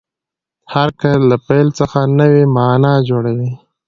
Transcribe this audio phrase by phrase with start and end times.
[0.73, 3.51] هر قید له فعل څخه نوې مانا جوړوي.